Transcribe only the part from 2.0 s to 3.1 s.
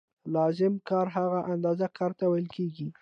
ته ویل کېږي